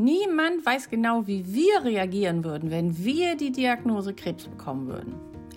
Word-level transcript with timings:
Niemand 0.00 0.64
weiß 0.64 0.88
genau, 0.88 1.26
wie 1.26 1.52
wir 1.52 1.84
reagieren 1.84 2.42
würden, 2.42 2.70
wenn 2.70 3.04
wir 3.04 3.36
die 3.36 3.52
Diagnose 3.52 4.14
Krebs 4.14 4.44
bekommen 4.48 4.86
würden. 4.86 5.12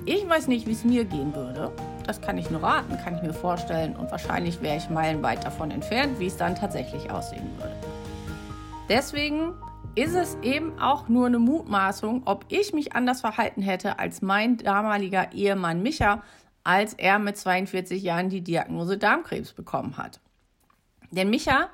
Ich 0.05 0.27
weiß 0.27 0.49
nicht, 0.49 0.67
wie 0.67 0.73
es 0.73 0.83
mir 0.83 1.05
gehen 1.05 1.33
würde. 1.33 1.71
Das 2.05 2.19
kann 2.19 2.37
ich 2.37 2.51
nur 2.51 2.61
raten, 2.61 2.97
kann 2.97 3.15
ich 3.15 3.21
mir 3.21 3.33
vorstellen. 3.33 3.95
Und 3.95 4.11
wahrscheinlich 4.11 4.61
wäre 4.61 4.75
ich 4.75 4.89
meilenweit 4.89 5.45
davon 5.45 5.71
entfernt, 5.71 6.19
wie 6.19 6.25
es 6.25 6.35
dann 6.35 6.55
tatsächlich 6.55 7.09
aussehen 7.09 7.47
würde. 7.57 7.73
Deswegen 8.89 9.53
ist 9.95 10.13
es 10.13 10.37
eben 10.41 10.77
auch 10.77 11.07
nur 11.07 11.27
eine 11.27 11.39
Mutmaßung, 11.39 12.23
ob 12.25 12.43
ich 12.49 12.73
mich 12.73 12.97
anders 12.97 13.21
verhalten 13.21 13.61
hätte 13.61 13.97
als 13.97 14.21
mein 14.21 14.57
damaliger 14.57 15.31
Ehemann 15.31 15.81
Micha, 15.81 16.21
als 16.65 16.95
er 16.95 17.17
mit 17.17 17.37
42 17.37 18.03
Jahren 18.03 18.27
die 18.27 18.41
Diagnose 18.41 18.97
Darmkrebs 18.97 19.53
bekommen 19.53 19.95
hat. 19.95 20.19
Denn 21.11 21.29
Micha 21.29 21.69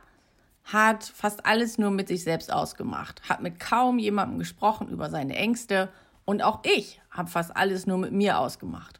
hat 0.63 1.03
fast 1.03 1.45
alles 1.45 1.77
nur 1.77 1.91
mit 1.91 2.07
sich 2.07 2.23
selbst 2.23 2.51
ausgemacht, 2.51 3.21
hat 3.27 3.41
mit 3.41 3.59
kaum 3.59 3.99
jemandem 3.99 4.39
gesprochen 4.39 4.87
über 4.89 5.09
seine 5.09 5.35
Ängste 5.35 5.89
und 6.25 6.43
auch 6.43 6.61
ich 6.63 7.01
habe 7.09 7.29
fast 7.29 7.55
alles 7.55 7.87
nur 7.87 7.97
mit 7.97 8.11
mir 8.11 8.39
ausgemacht. 8.39 8.99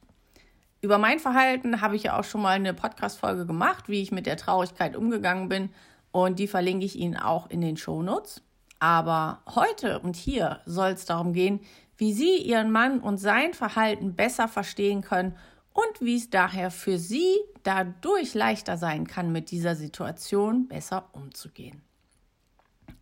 Über 0.81 0.97
mein 0.97 1.19
Verhalten 1.19 1.81
habe 1.81 1.95
ich 1.95 2.03
ja 2.03 2.17
auch 2.17 2.23
schon 2.23 2.41
mal 2.41 2.55
eine 2.55 2.73
Podcast-Folge 2.73 3.45
gemacht, 3.45 3.89
wie 3.89 4.01
ich 4.01 4.11
mit 4.11 4.25
der 4.25 4.37
Traurigkeit 4.37 4.95
umgegangen 4.95 5.49
bin 5.49 5.69
und 6.11 6.39
die 6.39 6.47
verlinke 6.47 6.85
ich 6.85 6.97
Ihnen 6.97 7.17
auch 7.17 7.49
in 7.49 7.61
den 7.61 7.77
Shownotes. 7.77 8.41
Aber 8.79 9.41
heute 9.53 9.99
und 9.99 10.15
hier 10.15 10.61
soll 10.65 10.91
es 10.91 11.05
darum 11.05 11.33
gehen, 11.33 11.59
wie 11.97 12.13
Sie 12.13 12.37
Ihren 12.37 12.71
Mann 12.71 13.01
und 13.01 13.17
sein 13.17 13.53
Verhalten 13.53 14.15
besser 14.15 14.47
verstehen 14.47 15.01
können 15.01 15.35
und 15.73 16.01
wie 16.01 16.15
es 16.15 16.29
daher 16.29 16.71
für 16.71 16.97
Sie 16.97 17.37
dadurch 17.63 18.33
leichter 18.33 18.77
sein 18.77 19.07
kann, 19.07 19.31
mit 19.31 19.51
dieser 19.51 19.75
Situation 19.75 20.67
besser 20.67 21.09
umzugehen. 21.13 21.81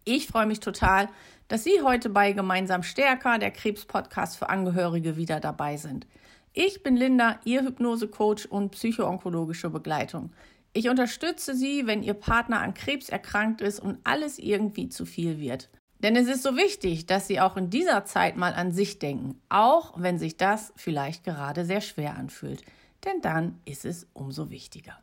Ich 0.04 0.28
freue 0.28 0.46
mich 0.46 0.60
total, 0.60 1.10
dass 1.48 1.64
Sie 1.64 1.82
heute 1.84 2.10
bei 2.10 2.32
Gemeinsam 2.32 2.84
Stärker, 2.84 3.40
der 3.40 3.52
Krebs-Podcast 3.52 4.38
für 4.38 4.50
Angehörige, 4.50 5.18
wieder 5.18 5.40
dabei 5.40 5.78
sind. 5.78 6.08
Ich 6.54 6.82
bin 6.82 6.96
Linda, 6.96 7.40
Ihr 7.44 7.62
Hypnose-Coach 7.64 8.46
und 8.46 8.72
psychoonkologische 8.72 9.70
Begleitung. 9.70 10.32
Ich 10.74 10.90
unterstütze 10.90 11.56
Sie, 11.56 11.88
wenn 11.88 12.04
Ihr 12.04 12.14
Partner 12.14 12.62
an 12.62 12.74
Krebs 12.74 13.10
erkrankt 13.10 13.62
ist 13.62 13.80
und 13.80 14.00
alles 14.04 14.40
irgendwie 14.40 14.90
zu 14.90 15.06
viel 15.06 15.40
wird. 15.40 15.70
Denn 16.00 16.16
es 16.16 16.28
ist 16.28 16.44
so 16.44 16.56
wichtig, 16.56 17.06
dass 17.08 17.28
Sie 17.28 17.40
auch 17.40 17.58
in 17.58 17.70
dieser 17.70 18.06
Zeit 18.06 18.38
mal 18.38 18.54
an 18.54 18.72
sich 18.72 19.00
denken, 19.00 19.42
auch 19.50 19.94
wenn 19.98 20.20
sich 20.20 20.38
das 20.38 20.72
vielleicht 20.76 21.24
gerade 21.24 21.66
sehr 21.66 21.82
schwer 21.82 22.16
anfühlt. 22.16 22.64
Denn 23.06 23.22
dann 23.22 23.60
ist 23.66 23.86
es 23.86 24.08
umso 24.14 24.50
wichtiger. 24.50 24.98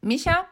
Micha 0.00 0.46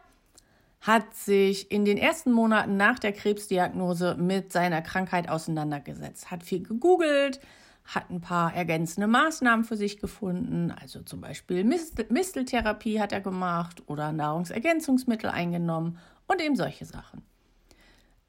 hat 0.81 1.13
sich 1.13 1.71
in 1.71 1.85
den 1.85 1.97
ersten 1.97 2.31
Monaten 2.31 2.75
nach 2.75 2.97
der 2.97 3.13
Krebsdiagnose 3.13 4.15
mit 4.15 4.51
seiner 4.51 4.81
Krankheit 4.81 5.29
auseinandergesetzt, 5.29 6.31
hat 6.31 6.43
viel 6.43 6.63
gegoogelt, 6.63 7.39
hat 7.85 8.09
ein 8.09 8.21
paar 8.21 8.53
ergänzende 8.53 9.07
Maßnahmen 9.07 9.63
für 9.63 9.77
sich 9.77 9.99
gefunden, 9.99 10.71
also 10.71 11.01
zum 11.03 11.21
Beispiel 11.21 11.63
Misteltherapie 11.63 12.99
hat 12.99 13.11
er 13.11 13.21
gemacht 13.21 13.83
oder 13.87 14.11
Nahrungsergänzungsmittel 14.11 15.29
eingenommen 15.29 15.99
und 16.27 16.41
eben 16.41 16.55
solche 16.55 16.85
Sachen. 16.85 17.21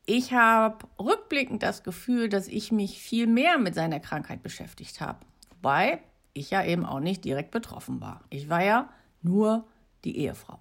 Ich 0.05 0.33
habe 0.33 0.87
rückblickend 0.99 1.63
das 1.63 1.85
Gefühl, 1.85 2.29
dass 2.29 2.49
ich 2.49 2.73
mich 2.73 2.99
viel 2.99 3.27
mehr 3.27 3.59
mit 3.59 3.75
seiner 3.75 4.01
Krankheit 4.01 4.43
beschäftigt 4.43 5.01
habe. 5.01 5.21
Wobei 5.51 6.03
ich 6.35 6.51
ja 6.51 6.65
eben 6.65 6.85
auch 6.85 7.01
nicht 7.01 7.25
direkt 7.25 7.51
betroffen 7.53 8.01
war. 8.01 8.25
Ich 8.31 8.49
war 8.49 8.65
ja 8.65 8.89
nur 9.23 9.67
die 10.05 10.19
Ehefrau. 10.19 10.59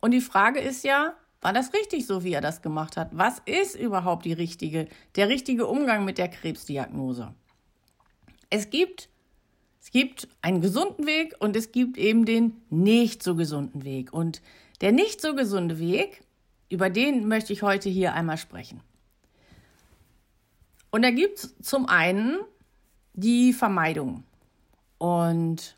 Und 0.00 0.10
die 0.10 0.20
Frage 0.20 0.58
ist 0.58 0.82
ja, 0.82 1.14
war 1.40 1.52
das 1.52 1.72
richtig 1.72 2.06
so, 2.06 2.24
wie 2.24 2.32
er 2.32 2.40
das 2.40 2.62
gemacht 2.62 2.96
hat? 2.96 3.10
Was 3.12 3.40
ist 3.44 3.76
überhaupt 3.76 4.24
die 4.24 4.32
richtige, 4.32 4.88
der 5.14 5.28
richtige 5.28 5.66
Umgang 5.66 6.04
mit 6.04 6.18
der 6.18 6.28
Krebsdiagnose? 6.28 7.34
Es 8.50 8.70
gibt, 8.70 9.08
es 9.80 9.90
gibt 9.90 10.26
einen 10.42 10.60
gesunden 10.60 11.06
Weg 11.06 11.34
und 11.38 11.54
es 11.54 11.70
gibt 11.70 11.96
eben 11.96 12.24
den 12.24 12.60
nicht 12.70 13.22
so 13.22 13.36
gesunden 13.36 13.84
Weg. 13.84 14.12
Und 14.12 14.42
der 14.80 14.90
nicht 14.90 15.20
so 15.20 15.34
gesunde 15.34 15.78
Weg 15.78 16.23
über 16.74 16.90
den 16.90 17.28
möchte 17.28 17.52
ich 17.52 17.62
heute 17.62 17.88
hier 17.88 18.14
einmal 18.14 18.36
sprechen. 18.36 18.80
Und 20.90 21.02
da 21.02 21.10
gibt 21.10 21.38
es 21.38 21.56
zum 21.62 21.88
einen 21.88 22.40
die 23.12 23.52
Vermeidung. 23.52 24.24
Und 24.98 25.76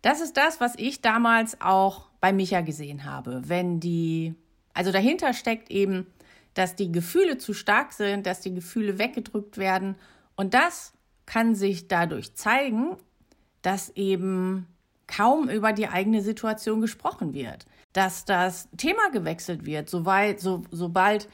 das 0.00 0.22
ist 0.22 0.38
das, 0.38 0.58
was 0.58 0.74
ich 0.76 1.02
damals 1.02 1.60
auch 1.60 2.08
bei 2.20 2.32
Micha 2.32 2.62
gesehen 2.62 3.04
habe. 3.04 3.42
Wenn 3.44 3.78
die, 3.78 4.34
also 4.72 4.90
dahinter 4.90 5.34
steckt 5.34 5.70
eben, 5.70 6.06
dass 6.54 6.74
die 6.74 6.90
Gefühle 6.90 7.36
zu 7.36 7.52
stark 7.52 7.92
sind, 7.92 8.26
dass 8.26 8.40
die 8.40 8.54
Gefühle 8.54 8.98
weggedrückt 8.98 9.58
werden. 9.58 9.96
Und 10.34 10.54
das 10.54 10.94
kann 11.26 11.54
sich 11.54 11.88
dadurch 11.88 12.34
zeigen, 12.34 12.96
dass 13.60 13.90
eben 13.90 14.66
kaum 15.06 15.50
über 15.50 15.72
die 15.72 15.88
eigene 15.88 16.22
Situation 16.22 16.80
gesprochen 16.80 17.34
wird, 17.34 17.66
dass 17.92 18.24
das 18.24 18.68
Thema 18.76 19.10
gewechselt 19.12 19.66
wird, 19.66 19.90
soweit, 19.90 20.40
so, 20.40 20.62
sobald 20.70 21.28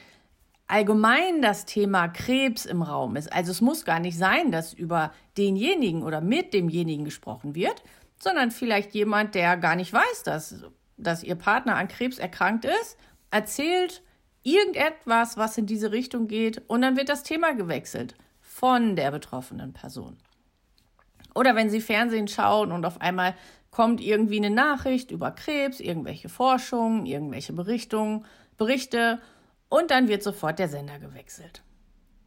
allgemein 0.66 1.40
das 1.40 1.64
Thema 1.64 2.08
Krebs 2.08 2.66
im 2.66 2.82
Raum 2.82 3.16
ist. 3.16 3.32
Also 3.32 3.50
es 3.50 3.60
muss 3.60 3.84
gar 3.84 4.00
nicht 4.00 4.18
sein, 4.18 4.52
dass 4.52 4.74
über 4.74 5.12
denjenigen 5.36 6.02
oder 6.02 6.20
mit 6.20 6.52
demjenigen 6.52 7.04
gesprochen 7.04 7.54
wird, 7.54 7.82
sondern 8.18 8.50
vielleicht 8.50 8.94
jemand, 8.94 9.34
der 9.34 9.56
gar 9.56 9.76
nicht 9.76 9.92
weiß, 9.92 10.22
dass, 10.24 10.64
dass 10.96 11.24
ihr 11.24 11.36
Partner 11.36 11.76
an 11.76 11.88
Krebs 11.88 12.18
erkrankt 12.18 12.66
ist, 12.66 12.98
erzählt 13.30 14.02
irgendetwas, 14.42 15.36
was 15.36 15.58
in 15.58 15.66
diese 15.66 15.90
Richtung 15.92 16.28
geht 16.28 16.62
und 16.68 16.82
dann 16.82 16.96
wird 16.96 17.08
das 17.08 17.22
Thema 17.22 17.54
gewechselt 17.54 18.14
von 18.40 18.96
der 18.96 19.10
betroffenen 19.10 19.72
Person. 19.72 20.18
Oder 21.34 21.54
wenn 21.54 21.70
Sie 21.70 21.80
Fernsehen 21.80 22.28
schauen 22.28 22.72
und 22.72 22.84
auf 22.84 23.00
einmal 23.00 23.34
kommt 23.70 24.00
irgendwie 24.00 24.38
eine 24.38 24.50
Nachricht 24.50 25.10
über 25.10 25.30
Krebs, 25.30 25.80
irgendwelche 25.80 26.28
Forschungen, 26.28 27.06
irgendwelche 27.06 27.52
Berichtungen, 27.52 28.24
Berichte 28.56 29.20
und 29.68 29.90
dann 29.90 30.08
wird 30.08 30.22
sofort 30.22 30.58
der 30.58 30.68
Sender 30.68 30.98
gewechselt. 30.98 31.62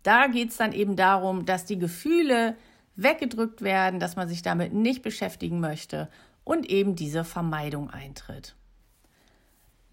Da 0.03 0.27
geht 0.27 0.49
es 0.49 0.57
dann 0.57 0.73
eben 0.73 0.95
darum, 0.95 1.45
dass 1.45 1.65
die 1.65 1.77
Gefühle 1.77 2.55
weggedrückt 2.95 3.61
werden, 3.61 3.99
dass 3.99 4.15
man 4.15 4.27
sich 4.27 4.41
damit 4.41 4.73
nicht 4.73 5.01
beschäftigen 5.01 5.59
möchte 5.59 6.09
und 6.43 6.69
eben 6.69 6.95
diese 6.95 7.23
Vermeidung 7.23 7.89
eintritt. 7.89 8.55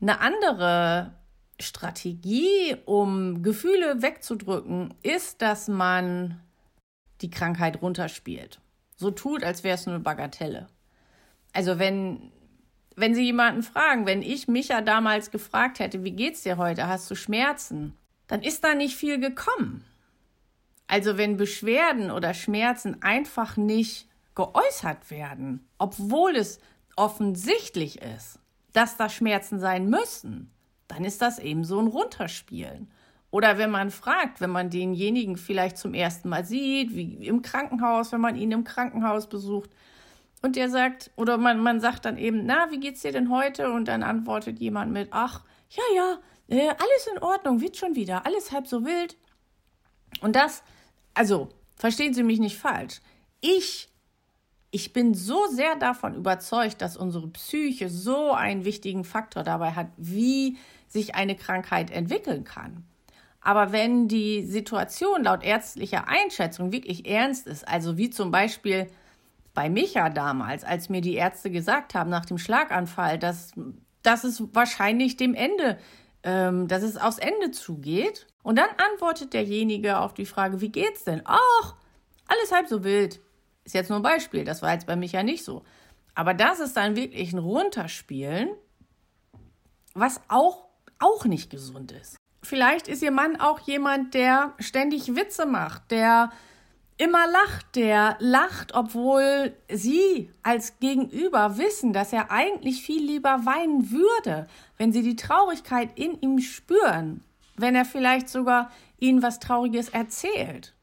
Eine 0.00 0.20
andere 0.20 1.14
Strategie, 1.60 2.76
um 2.84 3.42
Gefühle 3.42 4.00
wegzudrücken, 4.02 4.94
ist, 5.02 5.42
dass 5.42 5.68
man 5.68 6.40
die 7.20 7.30
Krankheit 7.30 7.82
runterspielt. 7.82 8.60
So 8.96 9.10
tut, 9.10 9.42
als 9.42 9.64
wäre 9.64 9.74
es 9.74 9.88
eine 9.88 10.00
Bagatelle. 10.00 10.68
Also 11.58 11.80
wenn, 11.80 12.30
wenn 12.94 13.16
Sie 13.16 13.24
jemanden 13.24 13.64
fragen, 13.64 14.06
wenn 14.06 14.22
ich 14.22 14.46
Micha 14.46 14.80
damals 14.80 15.32
gefragt 15.32 15.80
hätte, 15.80 16.04
wie 16.04 16.12
geht's 16.12 16.44
dir 16.44 16.56
heute? 16.56 16.86
Hast 16.86 17.10
du 17.10 17.16
Schmerzen? 17.16 17.96
Dann 18.28 18.42
ist 18.42 18.62
da 18.62 18.76
nicht 18.76 18.94
viel 18.94 19.18
gekommen. 19.18 19.84
Also 20.86 21.18
wenn 21.18 21.36
Beschwerden 21.36 22.12
oder 22.12 22.32
Schmerzen 22.32 23.02
einfach 23.02 23.56
nicht 23.56 24.06
geäußert 24.36 25.10
werden, 25.10 25.66
obwohl 25.78 26.36
es 26.36 26.60
offensichtlich 26.94 28.02
ist, 28.02 28.38
dass 28.72 28.96
da 28.96 29.08
Schmerzen 29.08 29.58
sein 29.58 29.90
müssen, 29.90 30.52
dann 30.86 31.04
ist 31.04 31.20
das 31.20 31.40
eben 31.40 31.64
so 31.64 31.80
ein 31.80 31.88
Runterspielen. 31.88 32.88
Oder 33.32 33.58
wenn 33.58 33.72
man 33.72 33.90
fragt, 33.90 34.40
wenn 34.40 34.50
man 34.50 34.70
denjenigen 34.70 35.36
vielleicht 35.36 35.76
zum 35.76 35.92
ersten 35.92 36.28
Mal 36.28 36.44
sieht, 36.44 36.94
wie 36.94 37.26
im 37.26 37.42
Krankenhaus, 37.42 38.12
wenn 38.12 38.20
man 38.20 38.36
ihn 38.36 38.52
im 38.52 38.62
Krankenhaus 38.62 39.28
besucht, 39.28 39.70
und 40.42 40.56
der 40.56 40.70
sagt, 40.70 41.10
oder 41.16 41.36
man, 41.36 41.60
man 41.60 41.80
sagt 41.80 42.04
dann 42.04 42.16
eben, 42.16 42.46
na, 42.46 42.70
wie 42.70 42.78
geht's 42.78 43.02
dir 43.02 43.12
denn 43.12 43.30
heute? 43.30 43.72
Und 43.72 43.86
dann 43.86 44.02
antwortet 44.02 44.60
jemand 44.60 44.92
mit, 44.92 45.08
ach, 45.10 45.44
ja, 45.70 45.82
ja, 45.94 46.18
äh, 46.48 46.68
alles 46.68 47.08
in 47.12 47.22
Ordnung, 47.22 47.60
wird 47.60 47.76
schon 47.76 47.96
wieder, 47.96 48.24
alles 48.24 48.52
halb 48.52 48.66
so 48.66 48.84
wild. 48.84 49.16
Und 50.20 50.36
das, 50.36 50.62
also, 51.14 51.48
verstehen 51.76 52.14
Sie 52.14 52.22
mich 52.22 52.38
nicht 52.38 52.56
falsch. 52.56 53.00
Ich, 53.40 53.88
ich 54.70 54.92
bin 54.92 55.14
so 55.14 55.46
sehr 55.48 55.76
davon 55.76 56.14
überzeugt, 56.14 56.80
dass 56.80 56.96
unsere 56.96 57.28
Psyche 57.28 57.88
so 57.88 58.32
einen 58.32 58.64
wichtigen 58.64 59.04
Faktor 59.04 59.42
dabei 59.42 59.72
hat, 59.72 59.88
wie 59.96 60.56
sich 60.86 61.14
eine 61.14 61.36
Krankheit 61.36 61.90
entwickeln 61.90 62.44
kann. 62.44 62.84
Aber 63.40 63.72
wenn 63.72 64.08
die 64.08 64.44
Situation 64.44 65.24
laut 65.24 65.42
ärztlicher 65.42 66.08
Einschätzung 66.08 66.72
wirklich 66.72 67.06
ernst 67.06 67.46
ist, 67.46 67.66
also 67.66 67.96
wie 67.96 68.10
zum 68.10 68.30
Beispiel 68.30 68.88
bei 69.58 69.68
Micha 69.68 70.08
damals, 70.08 70.62
als 70.62 70.88
mir 70.88 71.00
die 71.00 71.16
Ärzte 71.16 71.50
gesagt 71.50 71.96
haben 71.96 72.10
nach 72.10 72.24
dem 72.24 72.38
Schlaganfall, 72.38 73.18
dass, 73.18 73.50
dass 74.04 74.22
es 74.22 74.40
wahrscheinlich 74.54 75.16
dem 75.16 75.34
Ende, 75.34 75.78
ähm, 76.22 76.68
dass 76.68 76.84
es 76.84 76.96
aufs 76.96 77.18
Ende 77.18 77.50
zugeht. 77.50 78.28
Und 78.44 78.56
dann 78.56 78.68
antwortet 78.92 79.34
derjenige 79.34 79.98
auf 79.98 80.14
die 80.14 80.26
Frage, 80.26 80.60
wie 80.60 80.68
geht's 80.68 81.02
denn? 81.02 81.22
Ach, 81.24 81.74
alles 82.28 82.52
halb 82.52 82.68
so 82.68 82.84
wild. 82.84 83.18
Ist 83.64 83.74
jetzt 83.74 83.88
nur 83.90 83.98
ein 83.98 84.02
Beispiel, 84.02 84.44
das 84.44 84.62
war 84.62 84.74
jetzt 84.74 84.86
bei 84.86 84.94
Micha 84.94 85.24
nicht 85.24 85.42
so. 85.42 85.64
Aber 86.14 86.34
das 86.34 86.60
ist 86.60 86.76
dann 86.76 86.94
wirklich 86.94 87.32
ein 87.32 87.40
Runterspielen, 87.40 88.50
was 89.94 90.20
auch, 90.28 90.68
auch 91.00 91.24
nicht 91.24 91.50
gesund 91.50 91.90
ist. 91.90 92.16
vielleicht 92.44 92.86
ist 92.86 93.02
ihr 93.02 93.10
Mann 93.10 93.40
auch 93.40 93.58
jemand, 93.58 94.14
der 94.14 94.54
ständig 94.60 95.16
Witze 95.16 95.46
macht, 95.46 95.90
der 95.90 96.30
immer 96.98 97.26
lacht, 97.30 97.76
der 97.76 98.16
lacht, 98.18 98.74
obwohl 98.74 99.56
sie 99.72 100.30
als 100.42 100.78
Gegenüber 100.80 101.56
wissen, 101.56 101.92
dass 101.92 102.12
er 102.12 102.30
eigentlich 102.30 102.82
viel 102.82 103.02
lieber 103.02 103.46
weinen 103.46 103.90
würde, 103.90 104.48
wenn 104.76 104.92
sie 104.92 105.02
die 105.02 105.16
Traurigkeit 105.16 105.96
in 105.96 106.20
ihm 106.20 106.40
spüren, 106.40 107.22
wenn 107.56 107.76
er 107.76 107.84
vielleicht 107.84 108.28
sogar 108.28 108.70
ihnen 108.98 109.22
was 109.22 109.38
Trauriges 109.38 109.88
erzählt 109.88 110.74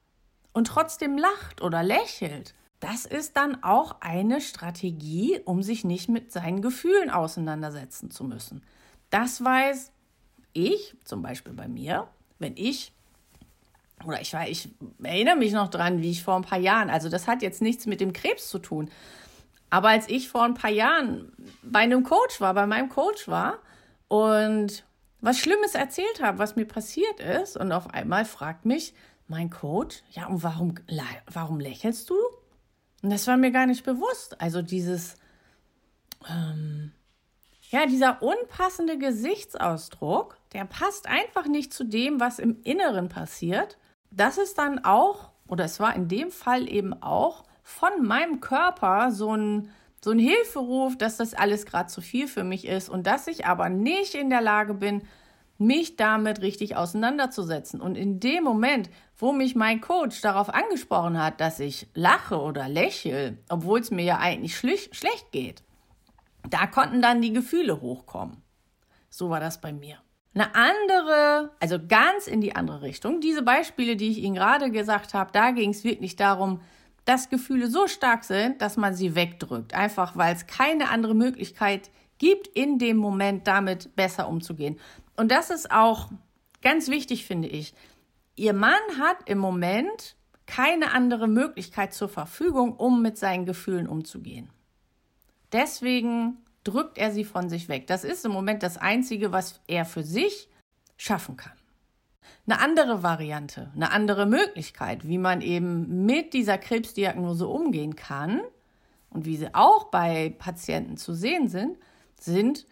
und 0.53 0.67
trotzdem 0.67 1.17
lacht 1.17 1.61
oder 1.61 1.83
lächelt. 1.83 2.55
Das 2.79 3.05
ist 3.05 3.35
dann 3.35 3.61
auch 3.63 3.97
eine 3.99 4.39
Strategie, 4.41 5.41
um 5.43 5.63
sich 5.63 5.83
nicht 5.83 6.07
mit 6.07 6.31
seinen 6.31 6.61
Gefühlen 6.61 7.09
auseinandersetzen 7.09 8.09
zu 8.09 8.23
müssen. 8.23 8.63
Das 9.09 9.43
weiß 9.43 9.91
ich, 10.53 10.95
zum 11.03 11.21
Beispiel 11.21 11.53
bei 11.53 11.67
mir, 11.67 12.07
wenn 12.39 12.55
ich 12.55 12.94
oder 14.03 14.21
ich 14.21 14.33
war, 14.33 14.47
ich 14.47 14.69
erinnere 15.01 15.35
mich 15.35 15.53
noch 15.53 15.69
dran, 15.69 16.01
wie 16.01 16.11
ich 16.11 16.23
vor 16.23 16.35
ein 16.35 16.43
paar 16.43 16.59
Jahren, 16.59 16.89
also 16.89 17.09
das 17.09 17.27
hat 17.27 17.41
jetzt 17.41 17.61
nichts 17.61 17.85
mit 17.85 18.01
dem 18.01 18.13
Krebs 18.13 18.49
zu 18.49 18.59
tun. 18.59 18.89
Aber 19.69 19.89
als 19.89 20.07
ich 20.09 20.29
vor 20.29 20.43
ein 20.43 20.53
paar 20.53 20.71
Jahren 20.71 21.31
bei 21.63 21.79
einem 21.79 22.03
Coach 22.03 22.39
war, 22.39 22.53
bei 22.53 22.67
meinem 22.67 22.89
Coach 22.89 23.27
war 23.27 23.59
und 24.07 24.83
was 25.21 25.39
Schlimmes 25.39 25.73
erzählt 25.73 26.21
habe, 26.21 26.37
was 26.37 26.55
mir 26.55 26.65
passiert 26.65 27.19
ist, 27.19 27.57
und 27.57 27.71
auf 27.71 27.93
einmal 27.93 28.25
fragt 28.25 28.65
mich 28.65 28.93
mein 29.27 29.49
Coach, 29.49 30.03
ja, 30.11 30.27
und 30.27 30.43
warum, 30.43 30.75
warum 31.31 31.59
lächelst 31.59 32.09
du? 32.09 32.15
Und 33.01 33.09
das 33.09 33.25
war 33.27 33.37
mir 33.37 33.51
gar 33.51 33.65
nicht 33.65 33.83
bewusst. 33.83 34.39
Also 34.39 34.61
dieses, 34.61 35.15
ähm, 36.29 36.91
ja, 37.71 37.87
dieser 37.87 38.21
unpassende 38.21 38.99
Gesichtsausdruck, 38.99 40.37
der 40.53 40.65
passt 40.65 41.07
einfach 41.07 41.47
nicht 41.47 41.73
zu 41.73 41.83
dem, 41.85 42.19
was 42.19 42.37
im 42.37 42.61
Inneren 42.63 43.09
passiert 43.09 43.77
das 44.11 44.37
ist 44.37 44.57
dann 44.57 44.83
auch, 44.83 45.31
oder 45.47 45.65
es 45.65 45.79
war 45.79 45.95
in 45.95 46.07
dem 46.07 46.31
Fall 46.31 46.69
eben 46.69 46.93
auch 47.01 47.43
von 47.63 48.03
meinem 48.03 48.41
Körper 48.41 49.11
so 49.11 49.35
ein, 49.35 49.69
so 50.03 50.11
ein 50.11 50.19
Hilferuf, 50.19 50.97
dass 50.97 51.17
das 51.17 51.33
alles 51.33 51.65
gerade 51.65 51.87
zu 51.87 52.01
viel 52.01 52.27
für 52.27 52.43
mich 52.43 52.65
ist 52.65 52.89
und 52.89 53.07
dass 53.07 53.27
ich 53.27 53.45
aber 53.45 53.69
nicht 53.69 54.15
in 54.15 54.29
der 54.29 54.41
Lage 54.41 54.73
bin, 54.73 55.01
mich 55.57 55.95
damit 55.95 56.41
richtig 56.41 56.75
auseinanderzusetzen. 56.75 57.81
Und 57.81 57.95
in 57.95 58.19
dem 58.19 58.43
Moment, 58.43 58.89
wo 59.17 59.31
mich 59.31 59.55
mein 59.55 59.81
Coach 59.81 60.21
darauf 60.21 60.53
angesprochen 60.53 61.21
hat, 61.21 61.39
dass 61.39 61.59
ich 61.59 61.87
lache 61.93 62.39
oder 62.39 62.67
lächle, 62.67 63.37
obwohl 63.49 63.79
es 63.79 63.89
mir 63.89 64.03
ja 64.03 64.19
eigentlich 64.19 64.57
schlecht 64.57 65.31
geht, 65.31 65.63
da 66.49 66.67
konnten 66.67 67.01
dann 67.01 67.21
die 67.21 67.33
Gefühle 67.33 67.81
hochkommen. 67.81 68.43
So 69.09 69.29
war 69.29 69.39
das 69.39 69.61
bei 69.61 69.71
mir 69.71 69.97
eine 70.35 70.53
andere, 70.53 71.51
also 71.59 71.79
ganz 71.87 72.27
in 72.27 72.41
die 72.41 72.55
andere 72.55 72.81
Richtung. 72.81 73.21
Diese 73.21 73.41
Beispiele, 73.41 73.95
die 73.95 74.11
ich 74.11 74.17
Ihnen 74.19 74.35
gerade 74.35 74.69
gesagt 74.69 75.13
habe, 75.13 75.31
da 75.31 75.51
ging 75.51 75.69
es 75.69 75.83
wirklich 75.83 76.17
darum, 76.17 76.61
dass 77.05 77.29
Gefühle 77.29 77.67
so 77.67 77.87
stark 77.87 78.23
sind, 78.23 78.61
dass 78.61 78.77
man 78.77 78.93
sie 78.93 79.15
wegdrückt. 79.15 79.73
Einfach 79.73 80.17
weil 80.17 80.35
es 80.35 80.47
keine 80.47 80.89
andere 80.89 81.15
Möglichkeit 81.15 81.89
gibt, 82.17 82.47
in 82.47 82.79
dem 82.79 82.97
Moment 82.97 83.47
damit 83.47 83.95
besser 83.95 84.27
umzugehen. 84.27 84.77
Und 85.15 85.31
das 85.31 85.49
ist 85.49 85.71
auch 85.71 86.09
ganz 86.61 86.89
wichtig, 86.89 87.25
finde 87.25 87.47
ich. 87.47 87.73
Ihr 88.35 88.53
Mann 88.53 88.73
hat 88.99 89.17
im 89.29 89.37
Moment 89.37 90.15
keine 90.45 90.91
andere 90.91 91.27
Möglichkeit 91.27 91.93
zur 91.93 92.09
Verfügung, 92.09 92.75
um 92.75 93.01
mit 93.01 93.17
seinen 93.17 93.45
Gefühlen 93.45 93.87
umzugehen. 93.87 94.49
Deswegen 95.51 96.44
drückt 96.65 96.97
er 96.97 97.11
sie 97.11 97.23
von 97.23 97.49
sich 97.49 97.69
weg. 97.69 97.87
Das 97.87 98.03
ist 98.03 98.25
im 98.25 98.31
Moment 98.31 98.61
das 98.63 98.77
Einzige, 98.77 99.31
was 99.31 99.61
er 99.67 99.85
für 99.85 100.03
sich 100.03 100.49
schaffen 100.97 101.37
kann. 101.37 101.53
Eine 102.47 102.59
andere 102.59 103.01
Variante, 103.01 103.71
eine 103.73 103.91
andere 103.91 104.25
Möglichkeit, 104.25 105.07
wie 105.07 105.17
man 105.17 105.41
eben 105.41 106.05
mit 106.05 106.33
dieser 106.33 106.57
Krebsdiagnose 106.57 107.47
umgehen 107.47 107.95
kann 107.95 108.41
und 109.09 109.25
wie 109.25 109.37
sie 109.37 109.53
auch 109.53 109.85
bei 109.85 110.35
Patienten 110.37 110.97
zu 110.97 111.13
sehen 111.13 111.47
sind, 111.47 111.77
sind 112.19 112.65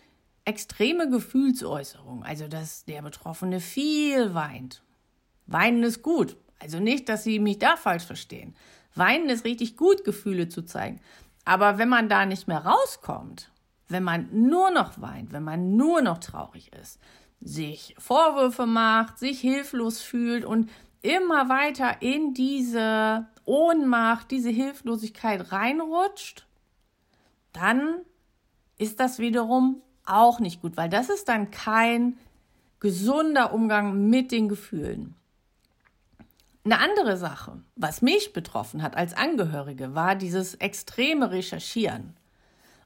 extreme 0.46 1.10
Gefühlsäußerungen. 1.10 2.24
Also, 2.24 2.48
dass 2.48 2.86
der 2.86 3.02
Betroffene 3.02 3.60
viel 3.60 4.34
weint. 4.34 4.84
Weinen 5.48 5.84
ist 5.84 6.02
gut. 6.02 6.38
Also 6.60 6.80
nicht, 6.80 7.10
dass 7.10 7.24
Sie 7.24 7.40
mich 7.40 7.60
da 7.60 7.76
falsch 7.76 8.06
verstehen. 8.06 8.56
Weinen 8.96 9.30
ist 9.30 9.44
richtig 9.44 9.76
gut, 9.76 10.04
Gefühle 10.04 10.50
zu 10.50 10.64
zeigen. 10.64 11.02
Aber 11.46 11.78
wenn 11.78 11.90
man 11.90 12.10
da 12.10 12.26
nicht 12.26 12.48
mehr 12.48 12.66
rauskommt, 12.66 13.52
wenn 13.88 14.04
man 14.04 14.30
nur 14.32 14.72
noch 14.72 15.00
weint, 15.02 15.32
wenn 15.32 15.44
man 15.44 15.76
nur 15.76 16.02
noch 16.02 16.20
traurig 16.20 16.72
ist, 16.74 17.00
sich 17.42 17.96
Vorwürfe 17.98 18.66
macht, 18.66 19.20
sich 19.20 19.40
hilflos 19.40 20.02
fühlt 20.02 20.46
und 20.46 20.70
immer 21.02 21.50
weiter 21.50 22.02
in 22.02 22.34
diese 22.34 23.28
Ohnmacht, 23.46 24.32
diese 24.32 24.50
Hilflosigkeit 24.50 25.52
reinrutscht, 25.52 26.48
dann 27.52 28.00
ist 28.78 29.00
das 29.00 29.20
wiederum 29.20 29.82
auch 30.06 30.40
nicht 30.40 30.62
gut, 30.62 30.78
weil 30.78 30.90
das 30.90 31.10
ist 31.10 31.28
dann 31.28 31.52
kein 31.52 32.18
gesunder 32.80 33.54
Umgang 33.54 34.10
mit 34.10 34.32
den 34.32 34.50
Gefühlen. 34.50 35.16
Eine 36.66 36.80
andere 36.80 37.18
Sache, 37.18 37.62
was 37.76 38.02
mich 38.02 38.32
betroffen 38.32 38.82
hat 38.82 38.96
als 38.96 39.14
Angehörige, 39.14 39.96
war 39.96 40.16
dieses 40.16 40.56
extreme 40.56 41.32
Recherchieren. 41.32 42.16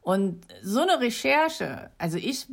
Und 0.08 0.40
so 0.64 0.80
eine 0.80 1.02
Recherche, 1.02 1.92
also 1.98 2.18
ich 2.18 2.46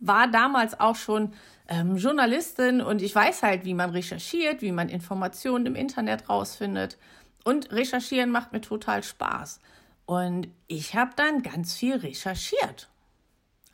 war 0.00 0.26
damals 0.26 0.80
auch 0.80 0.96
schon 0.96 1.32
ähm, 1.68 1.96
Journalistin 1.96 2.80
und 2.80 3.02
ich 3.02 3.14
weiß 3.14 3.44
halt, 3.44 3.64
wie 3.64 3.74
man 3.74 3.90
recherchiert, 3.90 4.62
wie 4.62 4.72
man 4.72 4.88
Informationen 4.88 5.66
im 5.66 5.76
Internet 5.76 6.28
rausfindet. 6.28 6.98
Und 7.44 7.70
recherchieren 7.70 8.32
macht 8.32 8.52
mir 8.52 8.62
total 8.62 9.04
Spaß. 9.04 9.60
Und 10.06 10.48
ich 10.66 10.96
habe 10.96 11.12
dann 11.14 11.44
ganz 11.44 11.72
viel 11.72 11.94
recherchiert. 11.94 12.88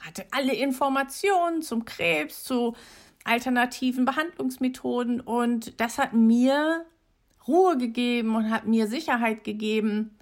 Hatte 0.00 0.26
alle 0.30 0.54
Informationen 0.54 1.62
zum 1.62 1.86
Krebs, 1.86 2.44
zu 2.44 2.76
alternativen 3.24 4.04
Behandlungsmethoden 4.04 5.22
und 5.22 5.80
das 5.80 5.96
hat 5.96 6.12
mir 6.12 6.84
Ruhe 7.48 7.78
gegeben 7.78 8.36
und 8.36 8.50
hat 8.50 8.66
mir 8.66 8.86
Sicherheit 8.86 9.44
gegeben, 9.44 10.14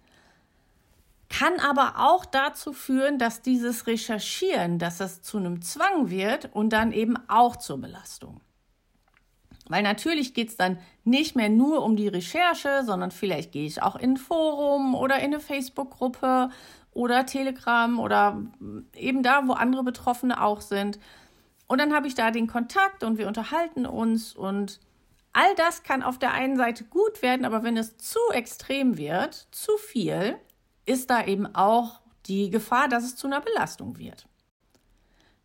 kann 1.33 1.61
aber 1.61 1.95
auch 1.97 2.27
dazu 2.27 2.73
führen, 2.73 3.19
dass 3.19 3.41
dieses 3.41 3.87
Recherchieren, 3.87 4.79
dass 4.79 4.99
das 4.99 5.23
zu 5.23 5.39
einem 5.39 5.63
Zwang 5.63 6.11
wird 6.11 6.51
und 6.53 6.71
dann 6.75 6.93
eben 6.93 7.17
auch 7.29 7.57
zur 7.57 7.79
Belastung. 7.79 8.41
Weil 9.69 9.83
natürlich 9.83 10.35
geht 10.35 10.51
es 10.51 10.57
dann 10.59 10.79
nicht 11.05 11.35
mehr 11.35 11.49
nur 11.49 11.83
um 11.83 11.97
die 11.97 12.09
Recherche, 12.09 12.83
sondern 12.85 13.11
vielleicht 13.11 13.53
gehe 13.53 13.67
ich 13.67 13.83
auch 13.83 13.97
in 13.97 14.13
ein 14.13 14.17
Forum 14.19 14.95
oder 14.95 15.17
in 15.17 15.33
eine 15.33 15.41
Facebook-Gruppe 15.41 16.51
oder 16.93 17.25
Telegram 17.25 17.99
oder 17.99 18.43
eben 18.95 19.23
da, 19.23 19.49
wo 19.49 19.53
andere 19.53 19.85
Betroffene 19.85 20.43
auch 20.43 20.61
sind. 20.61 20.99
Und 21.67 21.81
dann 21.81 21.95
habe 21.95 22.09
ich 22.09 22.15
da 22.15 22.31
den 22.31 22.47
Kontakt 22.47 23.03
und 23.03 23.17
wir 23.17 23.27
unterhalten 23.27 23.87
uns 23.87 24.37
und 24.37 24.81
all 25.33 25.55
das 25.55 25.83
kann 25.83 26.03
auf 26.03 26.19
der 26.19 26.33
einen 26.33 26.59
Seite 26.59 26.85
gut 26.85 27.23
werden, 27.23 27.47
aber 27.47 27.63
wenn 27.63 27.79
es 27.79 27.97
zu 27.97 28.19
extrem 28.35 28.99
wird, 28.99 29.47
zu 29.51 29.73
viel, 29.79 30.39
ist 30.87 31.11
da 31.11 31.25
eben 31.25 31.55
auch 31.55 32.01
die 32.27 32.51
Gefahr, 32.51 32.89
dass 32.89 33.05
es 33.05 33.17
zu 33.17 33.27
einer 33.27 33.41
Belastung 33.41 33.99
wird. 33.99 34.27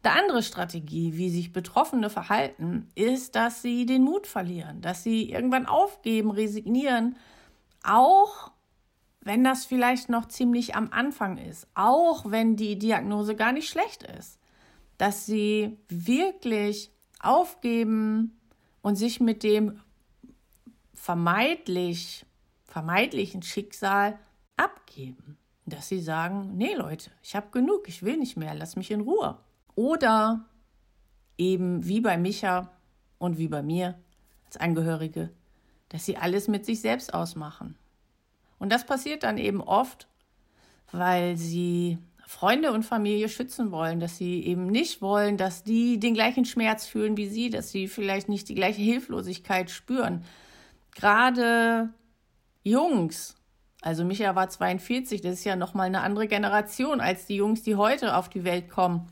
Die 0.05 0.09
andere 0.09 0.43
Strategie, 0.43 1.17
wie 1.17 1.29
sich 1.29 1.51
Betroffene 1.51 2.09
verhalten, 2.09 2.87
ist, 2.95 3.35
dass 3.35 3.61
sie 3.61 3.85
den 3.85 4.03
Mut 4.03 4.27
verlieren, 4.27 4.81
dass 4.81 5.03
sie 5.03 5.29
irgendwann 5.29 5.65
aufgeben, 5.65 6.31
resignieren, 6.31 7.17
auch 7.83 8.51
wenn 9.21 9.43
das 9.43 9.65
vielleicht 9.65 10.07
noch 10.07 10.27
ziemlich 10.27 10.75
am 10.75 10.89
Anfang 10.91 11.37
ist, 11.37 11.67
auch 11.73 12.31
wenn 12.31 12.55
die 12.55 12.79
Diagnose 12.79 13.35
gar 13.35 13.51
nicht 13.51 13.67
schlecht 13.67 14.03
ist, 14.03 14.39
dass 14.97 15.25
sie 15.25 15.77
wirklich 15.89 16.91
aufgeben 17.19 18.39
und 18.81 18.95
sich 18.95 19.19
mit 19.19 19.43
dem 19.43 19.81
vermeidlich, 20.93 22.25
vermeidlichen 22.63 23.41
Schicksal 23.43 24.17
abgeben. 24.57 25.37
Dass 25.65 25.87
sie 25.87 25.99
sagen, 25.99 26.55
nee 26.55 26.75
Leute, 26.75 27.11
ich 27.21 27.35
habe 27.35 27.47
genug, 27.51 27.87
ich 27.87 28.03
will 28.03 28.17
nicht 28.17 28.37
mehr, 28.37 28.53
lass 28.55 28.75
mich 28.75 28.91
in 28.91 29.01
Ruhe. 29.01 29.37
Oder 29.75 30.45
eben 31.37 31.85
wie 31.85 32.01
bei 32.01 32.17
Micha 32.17 32.71
und 33.17 33.37
wie 33.37 33.47
bei 33.47 33.61
mir 33.61 33.99
als 34.45 34.57
Angehörige, 34.57 35.29
dass 35.89 36.05
sie 36.05 36.17
alles 36.17 36.47
mit 36.47 36.65
sich 36.65 36.81
selbst 36.81 37.13
ausmachen. 37.13 37.77
Und 38.59 38.71
das 38.71 38.85
passiert 38.85 39.23
dann 39.23 39.37
eben 39.37 39.61
oft, 39.61 40.07
weil 40.91 41.37
sie 41.37 41.97
Freunde 42.27 42.73
und 42.73 42.83
Familie 42.83 43.29
schützen 43.29 43.71
wollen, 43.71 44.01
dass 44.01 44.17
sie 44.17 44.43
eben 44.43 44.67
nicht 44.67 45.01
wollen, 45.01 45.37
dass 45.37 45.63
die 45.63 45.97
den 45.97 46.13
gleichen 46.13 46.43
Schmerz 46.43 46.85
fühlen 46.85 47.15
wie 47.15 47.29
sie, 47.29 47.49
dass 47.49 47.71
sie 47.71 47.87
vielleicht 47.87 48.27
nicht 48.27 48.49
die 48.49 48.55
gleiche 48.55 48.81
Hilflosigkeit 48.81 49.69
spüren. 49.71 50.25
Gerade 50.93 51.89
Jungs 52.63 53.36
also 53.87 54.03
Micha 54.03 54.35
war 54.35 54.49
42, 54.49 55.21
das 55.21 55.35
ist 55.35 55.45
ja 55.45 55.55
noch 55.55 55.73
mal 55.73 55.83
eine 55.83 56.01
andere 56.01 56.27
Generation 56.27 56.99
als 56.99 57.25
die 57.25 57.37
Jungs, 57.37 57.63
die 57.63 57.77
heute 57.77 58.17
auf 58.17 58.27
die 58.27 58.43
Welt 58.43 58.69
kommen. 58.69 59.07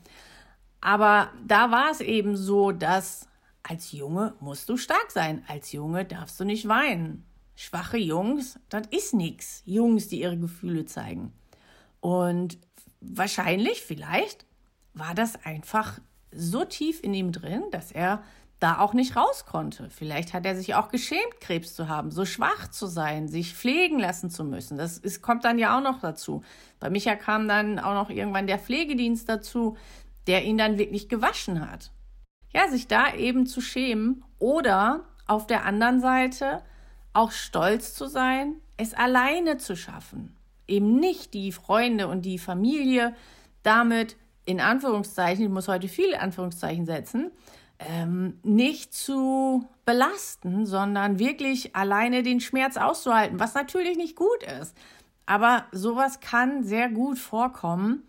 Aber 0.82 1.30
da 1.46 1.70
war 1.70 1.90
es 1.90 2.02
eben 2.02 2.36
so, 2.36 2.72
dass 2.72 3.26
als 3.62 3.92
Junge 3.92 4.34
musst 4.38 4.68
du 4.68 4.76
stark 4.76 5.10
sein, 5.10 5.42
als 5.48 5.72
Junge 5.72 6.04
darfst 6.04 6.38
du 6.38 6.44
nicht 6.44 6.68
weinen. 6.68 7.24
Schwache 7.54 7.96
Jungs, 7.96 8.60
das 8.68 8.86
ist 8.90 9.14
nichts. 9.14 9.62
Jungs, 9.64 10.08
die 10.08 10.20
ihre 10.20 10.36
Gefühle 10.36 10.84
zeigen. 10.84 11.32
Und 12.00 12.58
wahrscheinlich, 13.00 13.80
vielleicht, 13.80 14.44
war 14.92 15.14
das 15.14 15.42
einfach 15.42 16.00
so 16.30 16.66
tief 16.66 17.02
in 17.02 17.14
ihm 17.14 17.32
drin, 17.32 17.64
dass 17.70 17.92
er 17.92 18.22
da 18.58 18.78
auch 18.78 18.94
nicht 18.94 19.16
raus 19.16 19.44
konnte. 19.44 19.90
Vielleicht 19.90 20.32
hat 20.32 20.46
er 20.46 20.56
sich 20.56 20.74
auch 20.74 20.88
geschämt, 20.88 21.40
Krebs 21.40 21.74
zu 21.74 21.88
haben, 21.88 22.10
so 22.10 22.24
schwach 22.24 22.68
zu 22.68 22.86
sein, 22.86 23.28
sich 23.28 23.54
pflegen 23.54 23.98
lassen 23.98 24.30
zu 24.30 24.44
müssen. 24.44 24.78
Das 24.78 24.96
ist, 24.96 25.20
kommt 25.20 25.44
dann 25.44 25.58
ja 25.58 25.76
auch 25.76 25.82
noch 25.82 26.00
dazu. 26.00 26.42
Bei 26.80 26.88
Micha 26.88 27.16
kam 27.16 27.48
dann 27.48 27.78
auch 27.78 27.94
noch 27.94 28.10
irgendwann 28.10 28.46
der 28.46 28.58
Pflegedienst 28.58 29.28
dazu, 29.28 29.76
der 30.26 30.44
ihn 30.44 30.56
dann 30.56 30.78
wirklich 30.78 31.08
gewaschen 31.08 31.70
hat. 31.70 31.90
Ja, 32.52 32.68
sich 32.68 32.88
da 32.88 33.12
eben 33.14 33.46
zu 33.46 33.60
schämen 33.60 34.24
oder 34.38 35.04
auf 35.26 35.46
der 35.46 35.64
anderen 35.66 36.00
Seite 36.00 36.62
auch 37.12 37.32
stolz 37.32 37.94
zu 37.94 38.06
sein, 38.06 38.56
es 38.78 38.94
alleine 38.94 39.58
zu 39.58 39.76
schaffen. 39.76 40.34
Eben 40.66 40.98
nicht 40.98 41.34
die 41.34 41.52
Freunde 41.52 42.08
und 42.08 42.22
die 42.22 42.38
Familie 42.38 43.14
damit 43.62 44.16
in 44.46 44.60
Anführungszeichen, 44.60 45.44
ich 45.44 45.50
muss 45.50 45.68
heute 45.68 45.88
viele 45.88 46.20
Anführungszeichen 46.20 46.86
setzen, 46.86 47.32
ähm, 47.78 48.38
nicht 48.42 48.94
zu 48.94 49.68
belasten, 49.84 50.66
sondern 50.66 51.18
wirklich 51.18 51.76
alleine 51.76 52.22
den 52.22 52.40
Schmerz 52.40 52.76
auszuhalten, 52.76 53.38
was 53.38 53.54
natürlich 53.54 53.96
nicht 53.96 54.16
gut 54.16 54.42
ist. 54.60 54.76
Aber 55.26 55.64
sowas 55.72 56.20
kann 56.20 56.64
sehr 56.64 56.88
gut 56.88 57.18
vorkommen, 57.18 58.02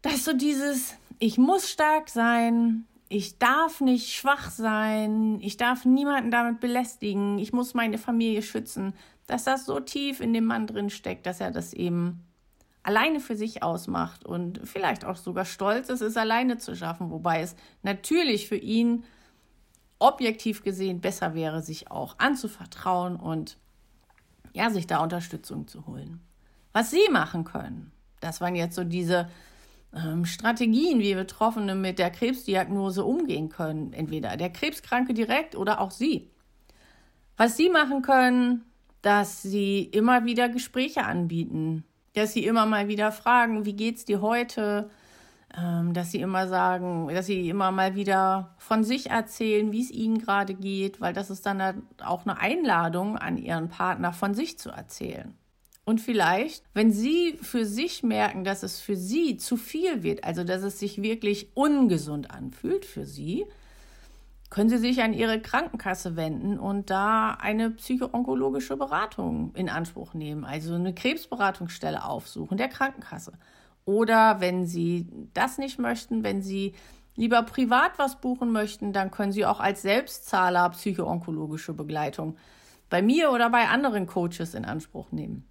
dass 0.00 0.24
so 0.24 0.32
dieses, 0.32 0.94
ich 1.18 1.38
muss 1.38 1.70
stark 1.70 2.08
sein, 2.08 2.86
ich 3.08 3.38
darf 3.38 3.80
nicht 3.80 4.14
schwach 4.14 4.50
sein, 4.50 5.38
ich 5.40 5.56
darf 5.58 5.84
niemanden 5.84 6.30
damit 6.30 6.60
belästigen, 6.60 7.38
ich 7.38 7.52
muss 7.52 7.74
meine 7.74 7.98
Familie 7.98 8.42
schützen, 8.42 8.94
dass 9.26 9.44
das 9.44 9.66
so 9.66 9.80
tief 9.80 10.20
in 10.20 10.32
dem 10.32 10.46
Mann 10.46 10.66
drin 10.66 10.90
steckt, 10.90 11.26
dass 11.26 11.40
er 11.40 11.50
das 11.50 11.72
eben 11.74 12.24
alleine 12.82 13.20
für 13.20 13.36
sich 13.36 13.62
ausmacht 13.62 14.24
und 14.24 14.60
vielleicht 14.64 15.04
auch 15.04 15.16
sogar 15.16 15.44
stolz 15.44 15.88
ist, 15.88 16.00
es 16.00 16.16
alleine 16.16 16.58
zu 16.58 16.74
schaffen, 16.74 17.10
wobei 17.10 17.40
es 17.40 17.54
natürlich 17.82 18.48
für 18.48 18.56
ihn 18.56 19.04
objektiv 19.98 20.64
gesehen 20.64 21.00
besser 21.00 21.34
wäre, 21.34 21.62
sich 21.62 21.90
auch 21.90 22.18
anzuvertrauen 22.18 23.16
und 23.16 23.56
ja, 24.52 24.70
sich 24.70 24.86
da 24.86 25.02
Unterstützung 25.02 25.68
zu 25.68 25.86
holen. 25.86 26.20
Was 26.72 26.90
Sie 26.90 27.08
machen 27.10 27.44
können, 27.44 27.92
das 28.20 28.40
waren 28.40 28.54
jetzt 28.54 28.74
so 28.74 28.84
diese 28.84 29.28
ähm, 29.94 30.24
Strategien, 30.24 30.98
wie 31.00 31.14
Betroffene 31.14 31.74
mit 31.74 31.98
der 31.98 32.10
Krebsdiagnose 32.10 33.04
umgehen 33.04 33.48
können. 33.48 33.92
Entweder 33.92 34.36
der 34.36 34.50
Krebskranke 34.50 35.14
direkt 35.14 35.54
oder 35.54 35.80
auch 35.80 35.90
Sie. 35.90 36.30
Was 37.36 37.56
Sie 37.56 37.68
machen 37.68 38.02
können, 38.02 38.64
dass 39.02 39.42
Sie 39.42 39.82
immer 39.84 40.24
wieder 40.24 40.48
Gespräche 40.48 41.04
anbieten 41.04 41.84
dass 42.14 42.32
sie 42.32 42.44
immer 42.44 42.66
mal 42.66 42.88
wieder 42.88 43.12
fragen, 43.12 43.64
wie 43.64 43.74
geht's 43.74 44.04
dir 44.04 44.20
heute? 44.20 44.90
Ähm, 45.56 45.92
dass 45.92 46.10
sie 46.10 46.20
immer 46.20 46.48
sagen, 46.48 47.08
dass 47.08 47.26
sie 47.26 47.48
immer 47.48 47.72
mal 47.72 47.94
wieder 47.94 48.54
von 48.56 48.84
sich 48.84 49.10
erzählen, 49.10 49.70
wie 49.70 49.82
es 49.82 49.90
ihnen 49.90 50.18
gerade 50.18 50.54
geht, 50.54 51.00
weil 51.00 51.12
das 51.12 51.28
ist 51.28 51.44
dann 51.44 51.82
auch 52.02 52.24
eine 52.24 52.38
Einladung 52.38 53.18
an 53.18 53.36
ihren 53.36 53.68
Partner, 53.68 54.14
von 54.14 54.34
sich 54.34 54.58
zu 54.58 54.70
erzählen. 54.70 55.34
Und 55.84 56.00
vielleicht, 56.00 56.64
wenn 56.74 56.92
Sie 56.92 57.38
für 57.42 57.66
sich 57.66 58.02
merken, 58.02 58.44
dass 58.44 58.62
es 58.62 58.80
für 58.80 58.96
Sie 58.96 59.36
zu 59.36 59.56
viel 59.56 60.02
wird, 60.02 60.24
also 60.24 60.44
dass 60.44 60.62
es 60.62 60.78
sich 60.78 61.02
wirklich 61.02 61.48
ungesund 61.54 62.30
anfühlt 62.30 62.84
für 62.86 63.04
Sie, 63.04 63.44
können 64.52 64.68
Sie 64.68 64.76
sich 64.76 65.02
an 65.02 65.14
Ihre 65.14 65.40
Krankenkasse 65.40 66.14
wenden 66.14 66.58
und 66.58 66.90
da 66.90 67.30
eine 67.40 67.70
psychoonkologische 67.70 68.76
Beratung 68.76 69.54
in 69.54 69.70
Anspruch 69.70 70.12
nehmen, 70.12 70.44
also 70.44 70.74
eine 70.74 70.94
Krebsberatungsstelle 70.94 72.04
aufsuchen 72.04 72.58
der 72.58 72.68
Krankenkasse. 72.68 73.32
Oder 73.86 74.42
wenn 74.42 74.66
Sie 74.66 75.08
das 75.32 75.56
nicht 75.56 75.78
möchten, 75.78 76.22
wenn 76.22 76.42
Sie 76.42 76.74
lieber 77.16 77.42
privat 77.44 77.92
was 77.98 78.20
buchen 78.20 78.52
möchten, 78.52 78.92
dann 78.92 79.10
können 79.10 79.32
Sie 79.32 79.46
auch 79.46 79.58
als 79.58 79.80
Selbstzahler 79.80 80.68
psychoonkologische 80.68 81.72
Begleitung 81.72 82.36
bei 82.90 83.00
mir 83.00 83.32
oder 83.32 83.48
bei 83.48 83.68
anderen 83.68 84.06
Coaches 84.06 84.52
in 84.52 84.66
Anspruch 84.66 85.12
nehmen. 85.12 85.48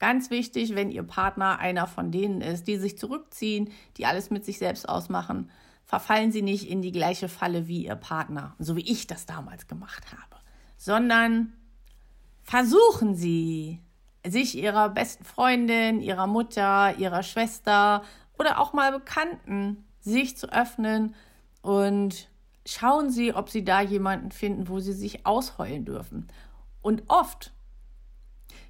Ganz 0.00 0.30
wichtig, 0.30 0.74
wenn 0.74 0.90
Ihr 0.90 1.04
Partner 1.04 1.60
einer 1.60 1.86
von 1.86 2.10
denen 2.10 2.40
ist, 2.40 2.66
die 2.66 2.78
sich 2.78 2.98
zurückziehen, 2.98 3.70
die 3.96 4.06
alles 4.06 4.30
mit 4.30 4.44
sich 4.44 4.58
selbst 4.58 4.88
ausmachen, 4.88 5.52
verfallen 5.84 6.32
Sie 6.32 6.42
nicht 6.42 6.68
in 6.68 6.82
die 6.82 6.92
gleiche 6.92 7.28
Falle 7.28 7.68
wie 7.68 7.84
Ihr 7.86 7.96
Partner, 7.96 8.54
so 8.58 8.76
wie 8.76 8.90
ich 8.90 9.06
das 9.06 9.26
damals 9.26 9.66
gemacht 9.66 10.04
habe, 10.12 10.42
sondern 10.76 11.52
versuchen 12.42 13.14
Sie, 13.14 13.80
sich 14.26 14.56
Ihrer 14.56 14.88
besten 14.88 15.24
Freundin, 15.24 16.00
Ihrer 16.00 16.26
Mutter, 16.26 16.96
Ihrer 16.98 17.22
Schwester 17.22 18.02
oder 18.38 18.58
auch 18.58 18.72
mal 18.72 18.92
Bekannten 18.92 19.84
sich 20.00 20.36
zu 20.36 20.52
öffnen 20.52 21.14
und 21.62 22.28
schauen 22.66 23.10
Sie, 23.10 23.34
ob 23.34 23.50
Sie 23.50 23.64
da 23.64 23.80
jemanden 23.80 24.30
finden, 24.30 24.68
wo 24.68 24.80
Sie 24.80 24.92
sich 24.92 25.26
ausheulen 25.26 25.84
dürfen. 25.84 26.28
Und 26.80 27.04
oft, 27.08 27.52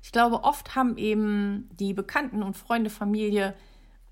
ich 0.02 0.12
glaube, 0.12 0.44
oft 0.44 0.74
haben 0.74 0.96
eben 0.96 1.68
die 1.72 1.94
Bekannten 1.94 2.42
und 2.42 2.56
Freunde, 2.56 2.90
Familie 2.90 3.54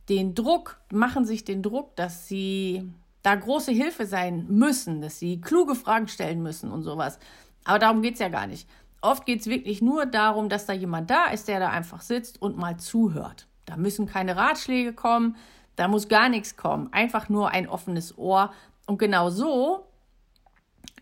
den 0.09 0.35
Druck, 0.35 0.81
machen 0.91 1.25
sich 1.25 1.45
den 1.45 1.63
Druck, 1.63 1.97
dass 1.97 2.29
sie 2.29 2.91
da 3.23 3.35
große 3.35 3.73
Hilfe 3.73 4.07
sein 4.07 4.47
müssen, 4.49 5.01
dass 5.01 5.19
sie 5.19 5.41
kluge 5.41 5.75
Fragen 5.75 6.09
stellen 6.09 6.43
müssen 6.43 6.71
und 6.73 6.83
sowas. 6.83 7.19
Aber 7.65 7.79
darum 7.79 8.03
geht 8.03 8.15
es 8.15 8.21
ja 8.21 8.29
gar 8.29 8.47
nicht. 8.47 8.69
Oft 9.01 9.27
geht 9.27 9.41
es 9.41 9.47
wirklich 9.47 9.83
nur 9.83 10.07
darum, 10.07 10.49
dass 10.49 10.67
da 10.67 10.73
jemand 10.73 11.11
da 11.11 11.27
ist, 11.27 11.49
der 11.49 11.61
da 11.61 11.71
einfach 11.71 12.01
sitzt 12.01 12.41
und 12.41 12.57
mal 12.57 12.77
zuhört. 12.77 13.47
Da 13.65 13.77
müssen 13.77 14.07
keine 14.07 14.37
Ratschläge 14.37 14.93
kommen, 14.93 15.37
da 15.77 15.89
muss 15.89 16.09
gar 16.09 16.29
nichts 16.29 16.57
kommen. 16.57 16.93
Einfach 16.93 17.29
nur 17.29 17.51
ein 17.51 17.69
offenes 17.69 18.17
Ohr. 18.19 18.53
Und 18.87 18.99
genau 18.99 19.31
so 19.31 19.87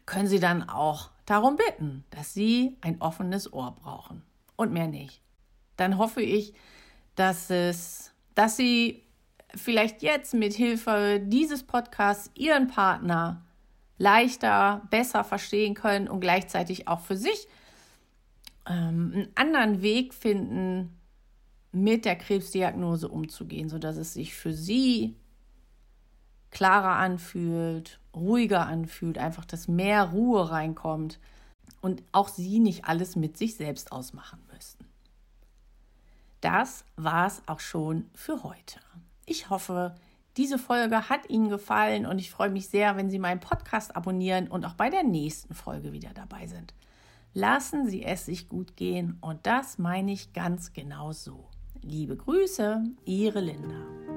können 0.07 0.29
Sie 0.29 0.41
dann 0.41 0.69
auch 0.69 1.11
darum 1.27 1.57
bitten, 1.57 2.05
dass 2.11 2.35
Sie 2.35 2.77
ein 2.81 3.01
offenes 3.01 3.53
Ohr 3.53 3.77
brauchen 3.83 4.23
und 4.57 4.73
mehr 4.73 4.89
nicht. 4.89 5.21
Dann 5.77 5.99
hoffe 5.99 6.23
ich, 6.23 6.55
dass 7.15 7.51
es 7.51 8.13
dass 8.35 8.57
sie 8.57 9.03
vielleicht 9.55 10.03
jetzt 10.03 10.35
mit 10.35 10.55
Hilfe 10.55 11.21
dieses 11.23 11.63
Podcasts 11.63 12.31
ihren 12.35 12.69
Partner 12.69 13.45
leichter, 13.99 14.83
besser 14.91 15.25
verstehen 15.25 15.75
können 15.75 16.09
und 16.09 16.21
gleichzeitig 16.21 16.89
auch 16.89 17.01
für 17.01 17.17
sich 17.17 17.49
ähm, 18.67 19.13
einen 19.15 19.29
anderen 19.35 19.83
Weg 19.83 20.15
finden, 20.15 20.97
mit 21.73 22.05
der 22.05 22.17
Krebsdiagnose 22.17 23.09
umzugehen, 23.09 23.69
sodass 23.69 23.97
es 23.97 24.15
sich 24.15 24.35
für 24.35 24.53
sie 24.53 25.15
klarer 26.51 26.97
anfühlt, 26.97 28.01
ruhiger 28.15 28.67
anfühlt, 28.67 29.19
einfach, 29.19 29.45
dass 29.45 29.69
mehr 29.69 30.05
Ruhe 30.05 30.51
reinkommt 30.51 31.21
und 31.81 32.03
auch 32.11 32.29
sie 32.29 32.59
nicht 32.59 32.87
alles 32.87 33.15
mit 33.15 33.37
sich 33.37 33.55
selbst 33.55 33.93
ausmachen 33.93 34.41
müssen 34.53 34.90
das 36.41 36.85
war's 36.97 37.43
auch 37.47 37.61
schon 37.61 38.11
für 38.15 38.43
heute. 38.43 38.81
Ich 39.27 39.51
hoffe, 39.51 39.95
diese 40.37 40.59
Folge 40.59 41.09
hat 41.09 41.29
Ihnen 41.29 41.49
gefallen 41.49 42.07
und 42.07 42.19
ich 42.19 42.31
freue 42.31 42.51
mich 42.51 42.69
sehr, 42.69 42.97
wenn 42.97 43.11
Sie 43.11 43.19
meinen 43.19 43.41
Podcast 43.41 43.97
abonnieren 43.97 44.49
und 44.49 44.65
auch 44.65 44.75
bei 44.75 44.89
der 44.89 45.03
nächsten 45.03 45.55
Folge 45.55 45.93
wieder 45.93 46.11
dabei 46.15 46.47
sind. 46.47 46.75
Lassen 47.33 47.89
Sie 47.89 48.05
es 48.05 48.27
sich 48.27 48.49
gut 48.49 48.77
gehen 48.77 49.19
und 49.21 49.47
das 49.47 49.79
meine 49.79 50.13
ich 50.13 50.33
ganz 50.33 50.73
genau 50.73 51.13
so. 51.13 51.49
Liebe 51.83 52.17
Grüße, 52.17 52.83
Ihre 53.05 53.41
Linda. 53.41 54.10